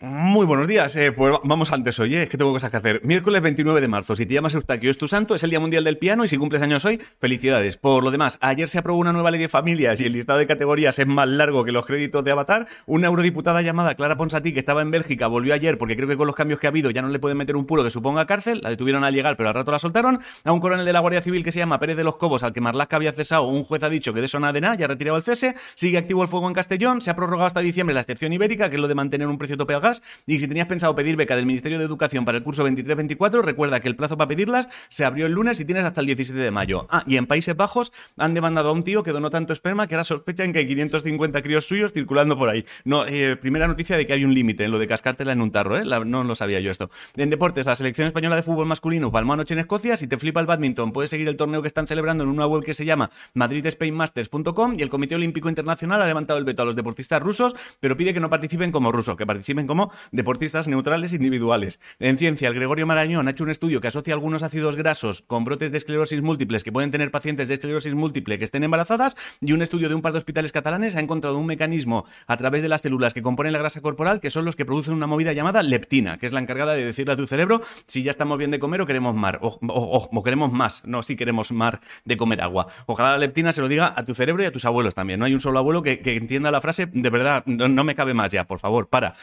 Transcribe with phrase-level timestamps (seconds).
[0.00, 3.00] Muy buenos días, eh, pues vamos antes hoy, es que tengo cosas que hacer.
[3.04, 5.84] Miércoles 29 de marzo, si te llamas Eustaquio es tu santo, es el Día Mundial
[5.84, 7.76] del Piano y si cumples años hoy, felicidades.
[7.76, 10.48] Por lo demás, ayer se aprobó una nueva ley de familias y el listado de
[10.48, 12.66] categorías es más largo que los créditos de Avatar.
[12.86, 16.26] Una eurodiputada llamada Clara Ponsatí, que estaba en Bélgica, volvió ayer porque creo que con
[16.26, 18.60] los cambios que ha habido ya no le pueden meter un puro que suponga cárcel,
[18.62, 20.20] la detuvieron al llegar pero al rato la soltaron.
[20.42, 22.52] A un coronel de la Guardia Civil que se llama Pérez de los Cobos, al
[22.52, 24.86] que Marlaska había cesado, un juez ha dicho que de eso nada de nada, ya
[24.86, 27.94] ha retirado el cese, sigue activo el fuego en Castellón, se ha prorrogado hasta diciembre
[27.94, 30.66] la excepción ibérica, que es lo de mantener un precio tope gas, y si tenías
[30.66, 34.16] pensado pedir beca del Ministerio de Educación para el curso 23-24, recuerda que el plazo
[34.16, 36.86] para pedirlas se abrió el lunes y tienes hasta el 17 de mayo.
[36.90, 39.94] Ah, y en Países Bajos han demandado a un tío que donó tanto esperma que
[39.94, 42.64] ahora sospechan que hay 550 críos suyos circulando por ahí.
[42.84, 45.50] No, eh, primera noticia de que hay un límite en lo de cascártela en un
[45.50, 45.84] tarro, ¿eh?
[46.04, 46.90] no lo sabía yo esto.
[47.16, 49.96] En deportes, la selección española de fútbol masculino palmó anoche en Escocia.
[49.96, 52.62] Si te flipa el badminton, puedes seguir el torneo que están celebrando en una web
[52.64, 56.76] que se llama madridspainmasters.com y el Comité Olímpico Internacional ha levantado el veto a los
[56.76, 59.73] deportistas rusos, pero pide que no participen como rusos, que participen como
[60.12, 61.80] deportistas neutrales individuales.
[61.98, 65.44] En ciencia, el Gregorio Marañón ha hecho un estudio que asocia algunos ácidos grasos con
[65.44, 69.52] brotes de esclerosis múltiples que pueden tener pacientes de esclerosis múltiple que estén embarazadas y
[69.52, 72.68] un estudio de un par de hospitales catalanes ha encontrado un mecanismo a través de
[72.68, 75.62] las células que componen la grasa corporal que son los que producen una movida llamada
[75.62, 78.58] leptina, que es la encargada de decirle a tu cerebro si ya estamos bien de
[78.58, 82.68] comer o queremos más, o, queremos más, no, si queremos más de comer agua.
[82.86, 85.20] Ojalá la leptina se lo diga a tu cerebro y a tus abuelos también.
[85.20, 88.32] No hay un solo abuelo que, entienda la frase, de verdad, no, me cabe más
[88.32, 89.14] ya, por favor, para.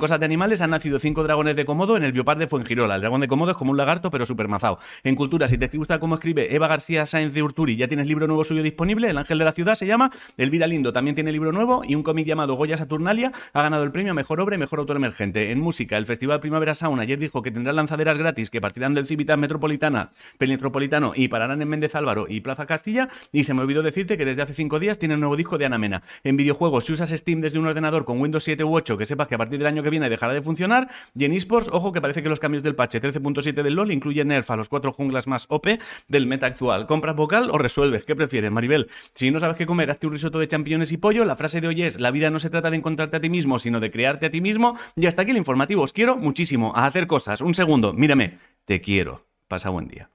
[0.00, 2.96] Cosas de animales han nacido cinco dragones de Komodo en el biopar de Fuengirola.
[2.96, 4.78] El dragón de Komodo es como un lagarto, pero supermazado.
[5.04, 8.26] En cultura, si te gusta cómo escribe Eva García Sáenz de Urturi, ya tienes libro
[8.26, 10.10] nuevo suyo disponible, El Ángel de la Ciudad se llama.
[10.36, 13.92] Elvira Lindo también tiene libro nuevo y un cómic llamado Goya Saturnalia ha ganado el
[13.92, 15.52] premio a Mejor Obra y Mejor Autor Emergente.
[15.52, 19.06] En música, el Festival Primavera Sound ayer dijo que tendrá lanzaderas gratis que partirán del
[19.06, 23.10] Civitas Metropolitana, Metropolitano y pararán en Méndez Álvaro y Plaza Castilla.
[23.32, 25.66] Y se me olvidó decirte que desde hace cinco días tiene un nuevo disco de
[25.66, 26.02] Ana Mena.
[26.24, 29.28] En videojuegos, si usas Steam desde un ordenador con Windows 7 u 8, que sepas
[29.28, 30.88] que a partir del año que viene dejará de funcionar.
[31.14, 34.28] Y en esports, ojo que parece que los cambios del patch 13.7 del LoL incluyen
[34.28, 35.66] nerf a los cuatro junglas más OP
[36.08, 36.86] del meta actual.
[36.86, 38.04] ¿Compras vocal o resuelves?
[38.04, 38.88] ¿Qué prefieres, Maribel?
[39.14, 41.24] Si no sabes qué comer, hazte un risotto de champiñones y pollo.
[41.24, 43.58] La frase de hoy es, la vida no se trata de encontrarte a ti mismo,
[43.58, 44.78] sino de crearte a ti mismo.
[44.96, 45.82] Y hasta aquí el informativo.
[45.82, 47.40] Os quiero muchísimo a hacer cosas.
[47.40, 48.38] Un segundo, mírame.
[48.64, 49.26] Te quiero.
[49.48, 50.09] Pasa buen día.